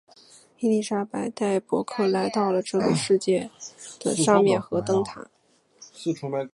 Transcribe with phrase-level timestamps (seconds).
[0.57, 3.51] 伊丽莎白带伯克来到了这个世界
[3.99, 5.27] 的上面和灯塔。